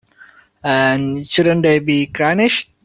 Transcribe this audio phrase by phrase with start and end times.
[0.63, 2.71] And shouldn't they be garnished?